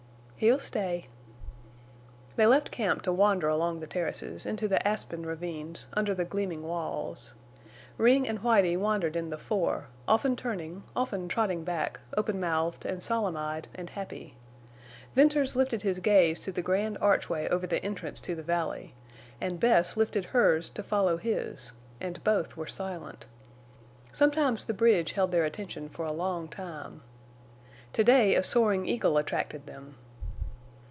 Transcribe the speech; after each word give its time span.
"He'll 0.43 0.57
stay." 0.59 1.05
They 2.35 2.47
left 2.47 2.71
camp 2.71 3.03
to 3.03 3.13
wander 3.13 3.47
along 3.47 3.79
the 3.79 3.85
terraces, 3.85 4.43
into 4.43 4.67
the 4.67 4.87
aspen 4.87 5.23
ravines, 5.23 5.85
under 5.93 6.15
the 6.15 6.25
gleaming 6.25 6.63
walls. 6.63 7.35
Ring 7.99 8.27
and 8.27 8.39
Whitie 8.39 8.75
wandered 8.75 9.15
in 9.15 9.29
the 9.29 9.37
fore, 9.37 9.89
often 10.07 10.35
turning, 10.35 10.81
often 10.95 11.27
trotting 11.27 11.63
back, 11.63 11.99
open 12.17 12.39
mouthed 12.39 12.87
and 12.87 13.03
solemn 13.03 13.37
eyed 13.37 13.67
and 13.75 13.91
happy. 13.91 14.35
Venters 15.13 15.55
lifted 15.55 15.83
his 15.83 15.99
gaze 15.99 16.39
to 16.39 16.51
the 16.51 16.63
grand 16.63 16.97
archway 16.99 17.47
over 17.49 17.67
the 17.67 17.85
entrance 17.85 18.19
to 18.21 18.33
the 18.33 18.41
valley, 18.41 18.95
and 19.39 19.59
Bess 19.59 19.95
lifted 19.95 20.25
hers 20.25 20.71
to 20.71 20.81
follow 20.81 21.17
his, 21.17 21.71
and 21.99 22.23
both 22.23 22.57
were 22.57 22.65
silent. 22.65 23.27
Sometimes 24.11 24.65
the 24.65 24.73
bridge 24.73 25.11
held 25.11 25.31
their 25.31 25.45
attention 25.45 25.87
for 25.87 26.07
a 26.07 26.11
long 26.11 26.47
time. 26.47 27.03
To 27.93 28.03
day 28.03 28.33
a 28.33 28.41
soaring 28.41 28.87
eagle 28.87 29.19
attracted 29.19 29.67
them. 29.67 29.97